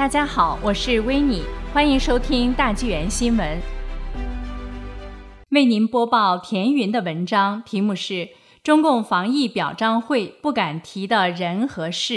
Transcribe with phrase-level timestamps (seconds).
[0.00, 1.42] 大家好，我是维尼，
[1.74, 3.60] 欢迎收听大纪元新闻。
[5.50, 8.14] 为您播报田云的文章，题目是
[8.62, 12.14] 《中共防疫表彰会不敢提的人和事》。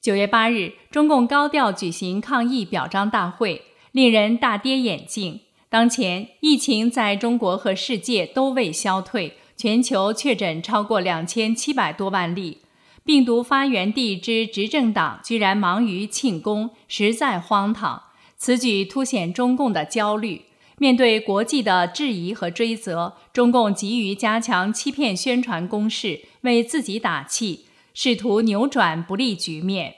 [0.00, 5.40] 九月八日，中共高调举行抗疫表彰大会，令人大跌眼镜。
[5.68, 12.58] 当前疫情在中国和世界都未消退，全球确诊超过两千七百多万例。
[13.04, 18.02] 病毒发源地之执政党居然忙于庆功，实在荒唐。
[18.36, 20.46] 此举凸显中共的焦虑。
[20.78, 29.96] 面对国际的质疑和追责，中共急于加强欺骗宣传攻势，为自己打气，试图扭转不利局面。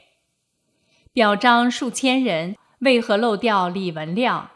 [1.13, 4.51] 表彰数千人，为何漏掉李文亮？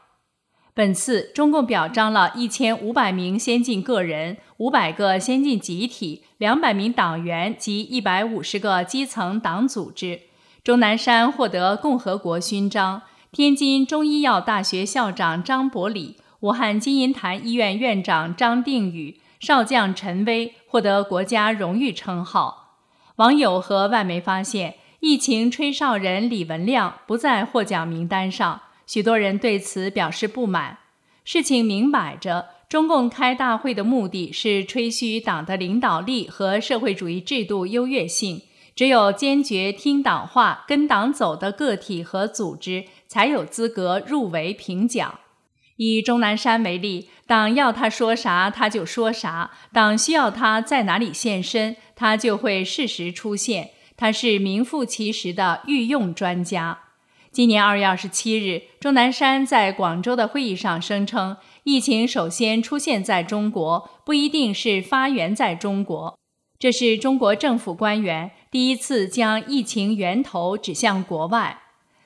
[0.75, 10.21] 本次中共表彰了一千五百名先进个人、五百个先进集体、两百名党员及一百五十个基层党组织。
[10.65, 22.79] 钟南山获得共和国勋章，天津中医药大学校长张伯礼、武汉金银潭医院院长张定宇、少将陈薇获得国家荣誉称号。
[23.17, 28.63] 网友和外媒发现，疫情吹哨人李文亮不在获奖名单上。
[28.87, 30.79] 许多人对此表示不满。
[31.25, 38.43] 事情明摆着，中共开大会的目的是吹嘘党的领导力和社会主义制度优越性。
[38.75, 45.21] 只有坚决听党话、跟党走的个体和组织，才有资格入围评奖。
[45.77, 53.71] 以钟南山为例，党要他说啥他就说啥，党需要他在哪里现身，他就会适时出现。
[53.97, 56.81] 他是名副其实的御用专家。
[57.33, 66.17] 今年二月二十七日，钟南山在广州的会议上声称，疫情首先出现在中国，不一定是发源在中国。
[66.61, 71.63] 这是中国政府官员第一次将疫情源头指向国外。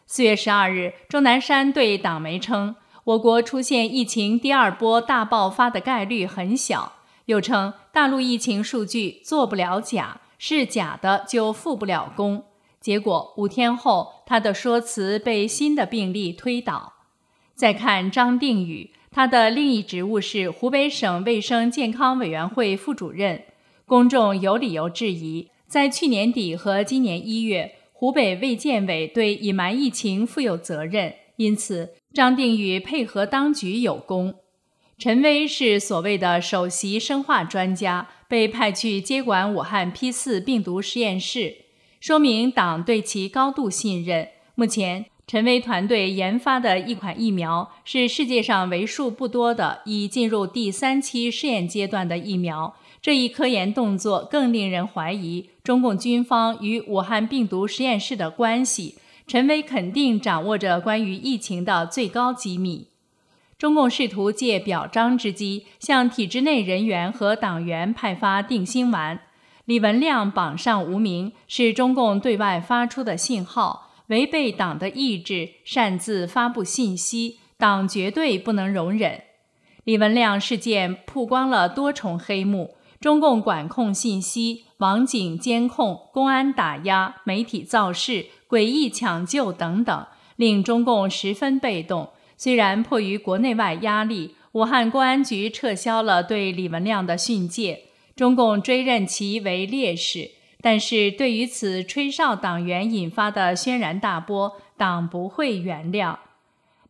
[0.07, 6.95] 四月十二日，钟南山对党媒称，我国出现疫情第二波大爆发的概率很小。
[7.27, 12.45] 又称，大陆疫情数据做不了假，是假的就复不了工。
[12.81, 16.95] 结果五天后，他的说辞被新的病例推倒。
[17.55, 23.43] 再看张定宇，他的另一职务是湖北省卫生健康委员会副主任。
[23.85, 34.37] 公众有理由质疑，在去年底和今年一月，湖北卫健委对隐瞒疫情负有责任，因此张定宇配合当局有功。
[34.97, 41.57] 陈薇是所谓的首席生化专家，被派去接管武汉 P 四病毒实验室。
[41.99, 44.29] 说明党对其高度信任。
[44.55, 52.75] 目前，陈薇团队研发的一款疫苗是世界上为数不多的已进入第三期试验阶段的疫苗。
[53.01, 58.97] 这一科研动作更令人怀疑中共军方与武汉病毒实验室的关系。
[59.29, 62.89] 陈薇肯定掌握着关于疫情的最高机密。
[63.57, 69.21] 中共试图借表彰之机，向体制内人员和党员派发定心丸。
[69.67, 79.23] 李文亮榜上无名是中共对外发出的信号，违背党的意志擅自发布信息，党绝对不能容忍。
[79.85, 90.07] 李文亮事件曝光了多重黑幕：中共管控信息、网警监控、公安打压、媒体造势、诡异抢救等等，
[90.37, 92.11] 令中共十分被动。
[92.37, 97.85] 虽然迫于国内外压力，武汉公安局撤销了对李文亮的训诫。
[98.17, 100.33] 中共追认其为烈士，
[100.63, 106.17] 但是对于此吹哨党员引发的轩然大波，党不会原谅。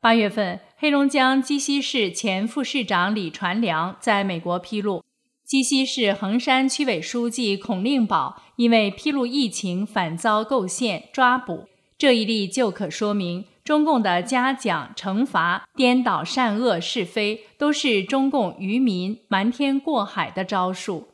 [0.00, 5.04] 八月份，黑龙江鸡西市前副市长李传良在美国披露，
[5.44, 11.68] 鸡西市横山区委书记孔令宝因为披露疫情反遭构陷抓捕。
[11.98, 21.08] 这一例就可说明，中共的嘉奖、惩罚、颠倒善恶是非，都是中共愚民瞒天过海的招数。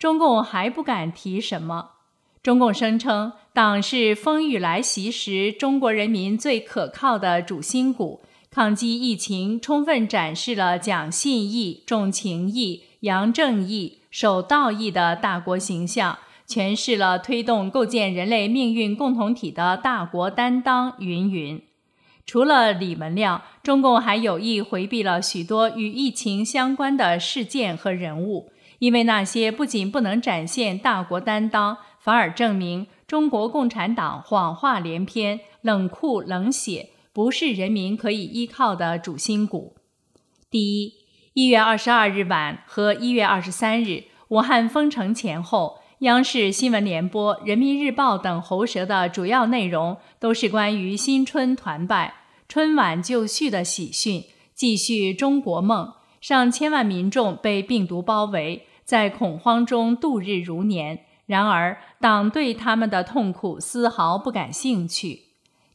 [0.00, 1.90] 中共还不敢提什么。
[2.42, 8.22] 中共声称，党是风雨来袭时中国人民最可靠的主心骨。
[8.50, 16.18] 抗击疫情，充分展示了讲信义、重情义、扬正义、守道义的大国形象，
[16.48, 20.94] 诠释了推动构建人类命运共同体的大国担当。
[20.98, 21.62] 云云。
[22.24, 28.50] 除了李文亮，中共还有意回避了许多与疫情相关的事件和人物。
[28.80, 39.76] 因为那些不仅不能展现大国担当，反而证明中国共产党谎话连篇、冷酷冷血，不是人民可以依靠的主心骨。
[40.50, 40.94] 第一，
[41.34, 52.14] 一月二十二日晚和一月二十三日，武汉封城前后，央视新闻联播、人民日报等喉舌的主要内容都是关于新春团拜、
[52.48, 54.24] 春晚就绪的喜讯，
[54.54, 55.92] 继续中国梦。
[56.20, 61.04] 上千万民众被病毒包围，在恐慌中度日如年。
[61.26, 65.26] 然而，党对他们的痛苦丝毫不感兴趣。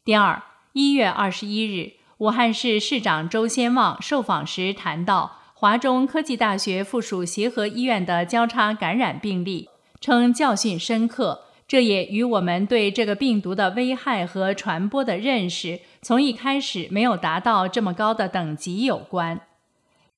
[0.04, 9.70] 第二，一月二十一日，武汉市市长周先旺受访时谈到，华中科技大学附属协和医院的交叉感染病例，
[10.02, 11.46] 称教训深刻。
[11.66, 19.40] 这也与我们对这个病毒的危害和传播的认识，从一开始没有达到这么高的等级有关。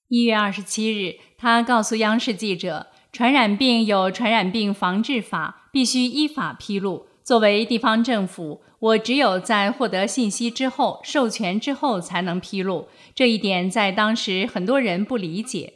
[0.10, 7.08] 一月二十七日，他告诉央视记者：“传染病有传染病防治法，必须依法披露。
[7.26, 12.88] 作为地方政府，我只有在获得信息之后、授权之后才能披露。
[13.14, 15.74] 这一点在当时很多人不理解。”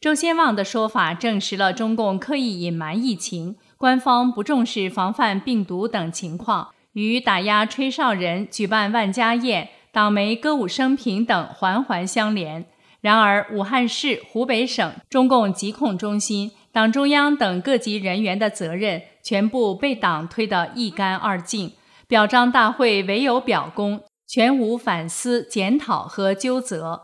[0.00, 12.66] 周先旺的说法证实了中共刻意隐瞒疫情、官方不重视防范病毒等情况，与打压吹哨人、举办万家宴、党媒歌舞升平等环环相连。
[13.00, 21.72] 然而，武汉市、湖北省中共疾控中心、党中央等各级人员的责任全部被党推得一干二净，
[22.08, 27.02] 表彰大会唯有表功，全无反思、检讨和纠责。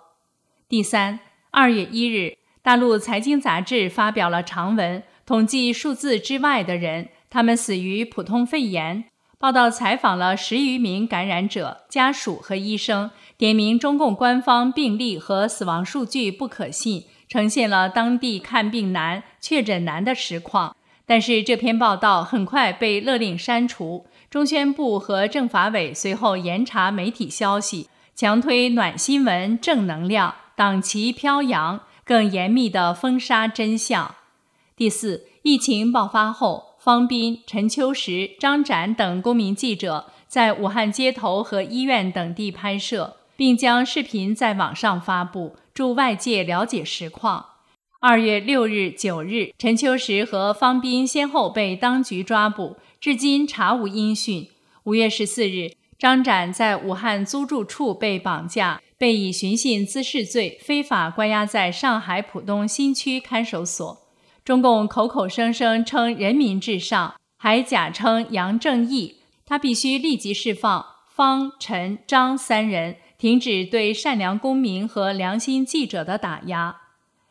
[0.69, 1.20] 第三，
[1.52, 9.05] 二月一日，大陆财经杂志发表了长文，统计数字之外的人，他们死于普通肺炎。
[9.44, 13.11] 报道采访了十余名感染者家属和医生。
[13.37, 20.75] 点名中共官方病例和死亡数据不可信，呈现了当地看病难、确诊难的实况。
[21.05, 24.06] 但是这篇报道很快被勒令删除。
[24.31, 34.14] 中宣部和政法委随后严查媒体消息，强推暖新闻、正能量，党旗飘扬，更严密地封杀真相。
[34.75, 43.16] 第四，疫情爆发后，方斌、陈秋实、张展等公民记者在武汉街头和医院等地拍摄。
[43.36, 47.46] 并将视频在网上发布，助外界了解实况。
[48.00, 54.46] 二月六日、九日，陈秋实和方斌先后被当局抓捕，至今查无音讯。
[54.84, 64.04] 五月十四日，张展在武汉租住处被绑架，被以寻衅滋事罪非法关押在上海浦东新区看守所。
[64.44, 72.96] 中共口口声声称人民至上，还假称杨正义，他必须立即释放方、陈、张三人。
[73.17, 76.76] 停止对善良公民和良心记者的打压。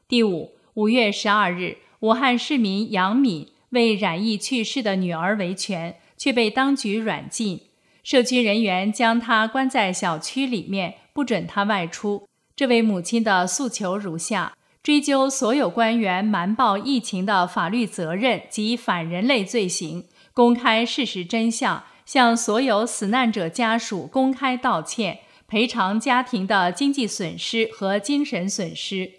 [0.07, 7.61] 第五，五月十二日，武汉市民杨敏为染疫去世的女儿维权，却被当局软禁，
[8.01, 12.27] 社区人员将她关在小区里面，不准她外出。
[12.55, 20.03] 这位母亲的诉求如下：追究所有官员瞒报疫情的法律责任及反人类罪行，
[20.33, 25.19] 公开事实真相，向所有死难者家属公开道歉。
[25.47, 29.11] 赔偿家庭的经济损失和精神损失。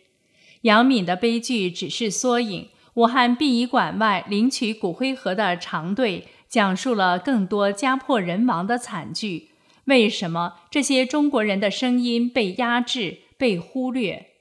[0.62, 2.68] 杨敏的悲剧只是缩影。
[2.94, 9.50] 武汉殡仪馆外领取骨灰盒的长队，讲述了更多家破人亡的惨剧。
[9.84, 14.33] 为什么这些中国人的声音被压制、被忽略？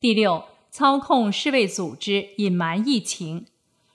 [0.00, 3.46] 第六，操控世卫组织隐瞒疫情。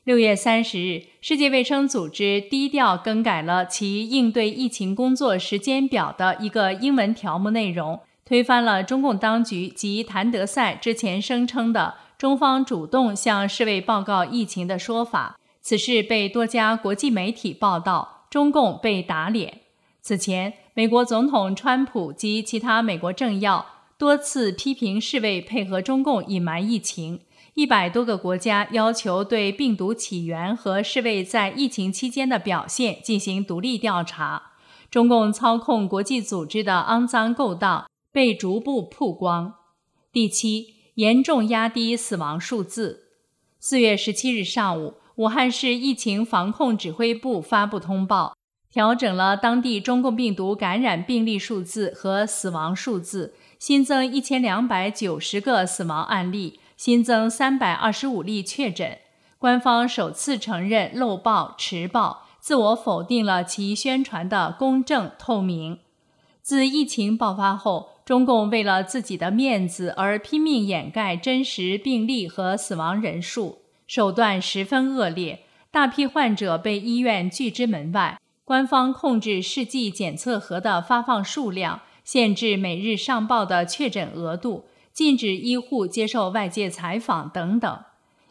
[0.03, 15.39] 六月三十日，世界卫生组织低调更改了其应对疫情工作时间表的一个英文条目内容，推翻了中共当局及谭德赛之前声称的中方主动向世卫报告疫情的说法。
[15.61, 19.61] 此事被多家国际媒体报道，中共被打脸。
[20.01, 23.65] 此前，美国总统川普及其他美国政要
[24.03, 27.21] 多次批评世卫配合中共隐瞒疫情。
[27.53, 34.51] 一百多个国家要求对病毒起源和世卫在疫情期间的表现进行独立调查。
[34.91, 39.53] 中共操控国际组织的肮脏勾当被逐步曝光。
[40.11, 43.03] 第七，严重压低死亡数字。
[43.57, 48.35] 四月十七日上午，武汉市疫情防控指挥部发布通报，
[48.69, 56.59] 调整了当地中共病毒感染病例数字和死亡数字，新增一千两百九十个死亡案例。
[56.75, 58.97] 新增三百二十五例确诊，
[59.37, 65.79] 官方首次承认漏报、迟报，自我否定了其宣传的公正透明。
[66.41, 75.39] 自疫情爆发后，中共为了自己的面子而拼命掩盖真实病例和死亡人数，手段十分恶劣。
[75.71, 84.65] 大批患者被医院拒之门外，官方控制试剂检测盒的发放数量，限制每日上报的确诊额度。
[84.93, 87.83] 禁止医护接受外界采访等等。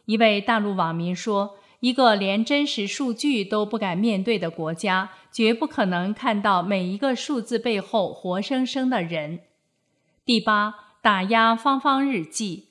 [0.04, 9.40] 一位大陆网民说：“一个连真实数据都不敢面对的国家，绝不可能看到每一个数字背后活生生的人。
[10.24, 12.68] 第八，打压芳芳日记。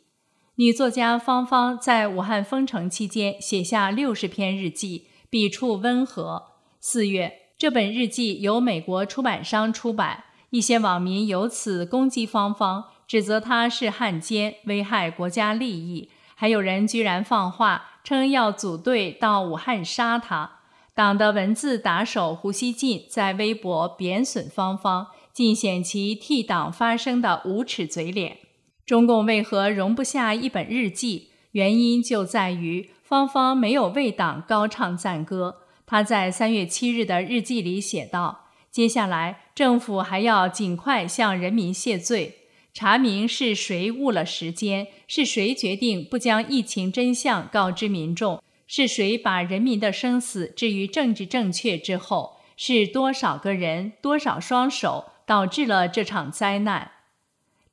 [0.55, 6.43] 女作家芳芳在武汉封城期间写下六十篇日记，笔触温和。
[6.79, 16.09] 四月，这本日记由美国出版商出版，一些网民由此攻击芳芳，指责她是汉奸，危害国家利益。
[16.35, 17.87] 还有人居然放话。
[18.03, 20.53] 称要组队到武汉杀他。
[20.95, 28.39] 党的文字打手胡锡进在微博贬损芳芳，尽显其替党发声的无耻嘴脸。
[28.87, 31.27] 中共为何容不下一本日记？
[31.51, 35.57] 原因就在于芳芳没有为党高唱赞歌。
[35.85, 38.40] 他在三月七日的日记里写道
[38.71, 42.37] ：“接下来，政府还要尽快向人民谢罪。”
[42.73, 56.91] 查明是谁误了时间，是谁决定不将疫情真相告知民众，是谁把人民的生死置于政治正确之后，是多少个人、多少双手导致了这场灾难？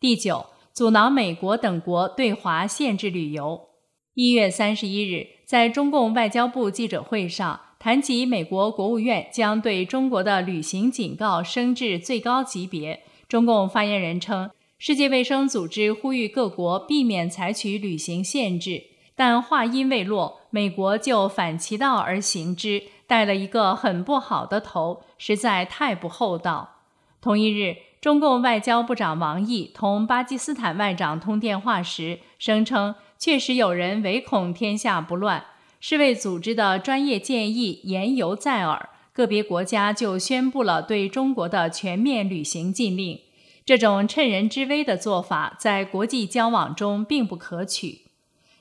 [0.00, 3.68] 第九，阻挠美国等国对华限制旅游。
[4.14, 14.50] 一月三十一日，在中共外交部记者会上谈及美国国务院将对中国的旅行警告升至最高级别，中共发言人称。
[14.78, 26.82] 世界卫生组织呼吁各国避免采取旅行限制，但话音未落，美国就反其道而行之，带了一个很不好的头，实在太不厚道。
[27.20, 35.44] 同一日，中共外交部长王毅同巴基斯坦外长通电话时，声称确实有人唯恐天下不乱，
[35.80, 43.20] 世卫组织的专业建议言犹在耳，个别国家就宣布了对中国的全面旅行禁令。
[43.64, 48.02] 这种趁人之危的做法，在国际交往中并不可取。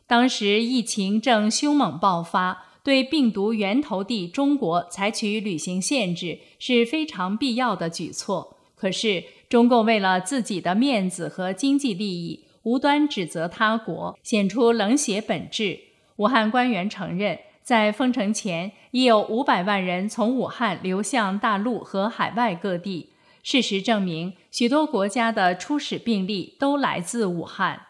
[0.06, 8.58] 当时疫情正凶猛爆发，对病毒源头地中国采取旅行限制是非常必要的举措。
[8.76, 15.80] 可是，中共为了自己的面子和经济利益，无端指责他国，显出冷血本质。
[16.18, 23.14] 武汉官员承认，在封城前已有五百万人从武汉流向大陆和海外各地。
[23.44, 27.84] 事实证明，许多国家的初始病例都来自武汉。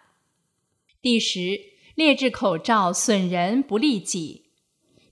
[1.02, 1.60] 第十，
[1.96, 4.44] 劣质口罩损人不利己。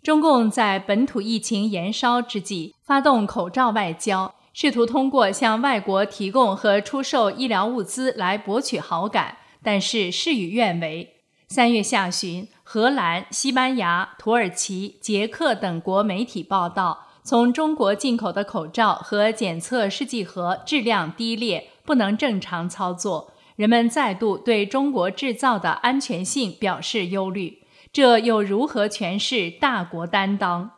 [0.04, 11.15] 中共在本土疫情延烧之际，发动口罩外交，试图通过向外国提供和出售医疗物资来博取好感，但是事与愿违。
[11.48, 17.08] 三月下旬，荷兰、西班牙、土耳其、捷克等国媒体报道。
[17.24, 23.34] 从中国进口的口罩和检测试剂盒质量低劣，不能正常操作。
[23.56, 27.64] 人们再度对中国制造的安全性表示忧虑。
[27.92, 30.72] 这又如何诠释大国担当？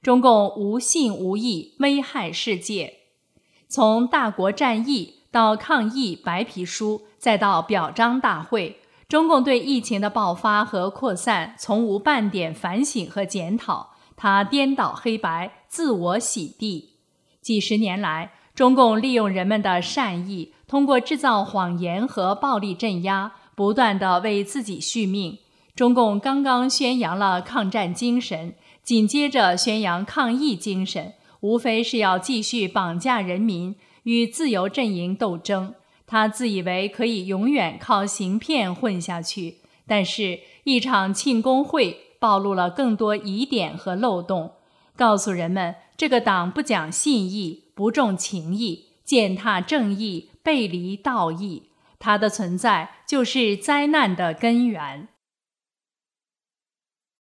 [0.00, 2.98] 中共无信无义，危害世界。
[3.68, 13.94] 从大国战役到抗疫白皮书，再到表彰大会，中共对疫情的爆发和扩散从无半点反省和检讨。
[14.14, 16.96] 他颠倒黑白，自我洗地。
[17.40, 25.38] 几十年来，中共利用人们的善意，通过制造谎言和暴力镇压，不断的为自己续命。
[25.74, 35.74] 中共刚刚宣扬了抗战精神，紧接着宣扬抗疫精神，无非是要继续绑架人民，与自由阵营斗争。
[36.08, 42.08] 他自以为可以永远靠行骗混下去，但是，一场庆功会。
[42.20, 44.54] 暴露了更多疑点和漏洞，
[44.96, 55.06] 告诉人们这个党不讲信义，不重情义，践踏正义，背离道义，它的存在就是灾难的根源。